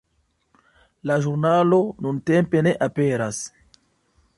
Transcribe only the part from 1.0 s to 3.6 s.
La ĵurnalo nuntempe ne aperas.